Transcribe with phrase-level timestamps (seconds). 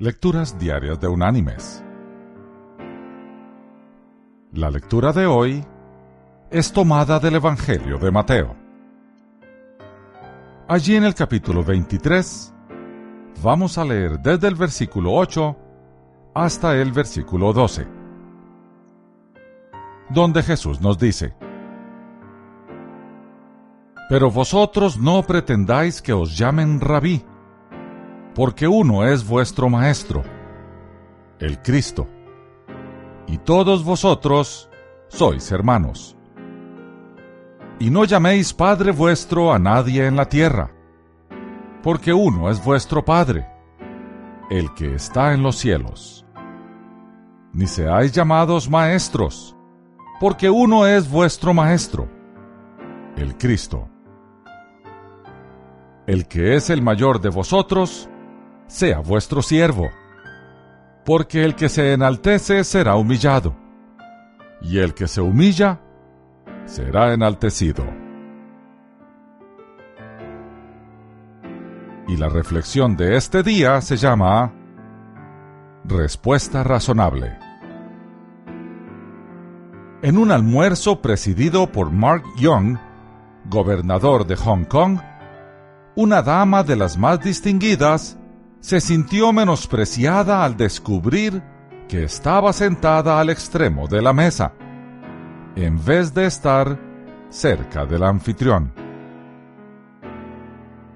[0.00, 1.82] Lecturas Diarias de Unánimes.
[4.52, 5.64] La lectura de hoy
[6.52, 8.54] es tomada del Evangelio de Mateo.
[10.68, 12.54] Allí en el capítulo 23
[13.42, 15.56] vamos a leer desde el versículo 8
[16.32, 17.88] hasta el versículo 12,
[20.10, 21.34] donde Jesús nos dice,
[24.08, 27.24] Pero vosotros no pretendáis que os llamen rabí,
[28.38, 30.22] porque uno es vuestro Maestro,
[31.40, 32.06] el Cristo,
[33.26, 34.70] y todos vosotros
[35.08, 36.16] sois hermanos.
[37.80, 40.70] Y no llaméis Padre vuestro a nadie en la tierra,
[41.82, 43.44] porque uno es vuestro Padre,
[44.50, 46.24] el que está en los cielos.
[47.52, 49.56] Ni seáis llamados maestros,
[50.20, 52.08] porque uno es vuestro Maestro,
[53.16, 53.88] el Cristo.
[56.06, 58.08] El que es el mayor de vosotros,
[58.68, 59.90] sea vuestro siervo,
[61.04, 63.56] porque el que se enaltece será humillado,
[64.60, 65.80] y el que se humilla
[66.66, 67.84] será enaltecido.
[72.06, 74.52] Y la reflexión de este día se llama
[75.84, 77.38] Respuesta razonable.
[80.02, 82.78] En un almuerzo presidido por Mark Young,
[83.46, 84.98] gobernador de Hong Kong,
[85.96, 88.18] una dama de las más distinguidas
[88.60, 91.42] se sintió menospreciada al descubrir
[91.88, 94.52] que estaba sentada al extremo de la mesa,
[95.56, 96.78] en vez de estar
[97.30, 98.72] cerca del anfitrión.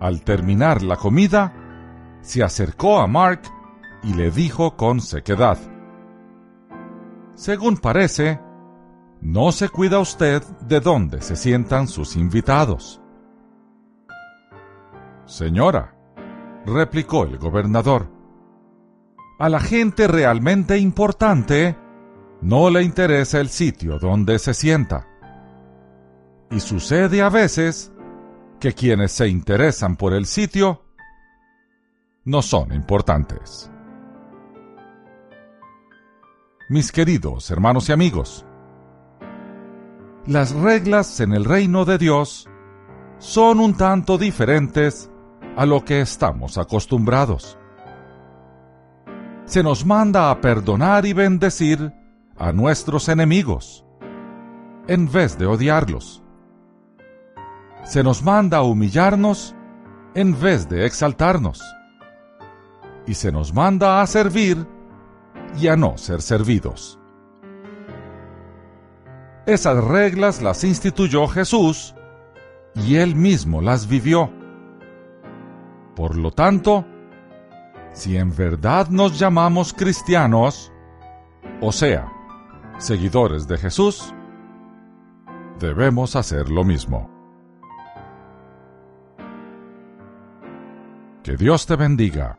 [0.00, 1.52] Al terminar la comida,
[2.20, 3.42] se acercó a Mark
[4.02, 5.58] y le dijo con sequedad,
[7.34, 8.40] Según parece,
[9.20, 13.00] no se cuida usted de dónde se sientan sus invitados.
[15.24, 15.94] Señora,
[16.66, 18.08] replicó el gobernador.
[19.38, 21.76] A la gente realmente importante
[22.40, 25.08] no le interesa el sitio donde se sienta.
[26.50, 27.92] Y sucede a veces
[28.60, 30.82] que quienes se interesan por el sitio
[32.24, 33.70] no son importantes.
[36.70, 38.46] Mis queridos hermanos y amigos,
[40.26, 42.48] las reglas en el reino de Dios
[43.18, 45.10] son un tanto diferentes
[45.56, 47.58] a lo que estamos acostumbrados.
[49.44, 51.92] Se nos manda a perdonar y bendecir
[52.36, 53.84] a nuestros enemigos,
[54.88, 56.22] en vez de odiarlos.
[57.84, 59.54] Se nos manda a humillarnos
[60.14, 61.62] en vez de exaltarnos.
[63.06, 64.66] Y se nos manda a servir
[65.60, 66.98] y a no ser servidos.
[69.46, 71.94] Esas reglas las instituyó Jesús
[72.74, 74.43] y él mismo las vivió.
[75.94, 76.84] Por lo tanto,
[77.92, 80.72] si en verdad nos llamamos cristianos,
[81.60, 82.12] o sea,
[82.78, 84.12] seguidores de Jesús,
[85.60, 87.10] debemos hacer lo mismo.
[91.22, 92.38] Que Dios te bendiga.